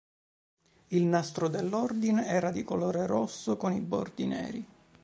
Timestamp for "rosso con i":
3.05-3.81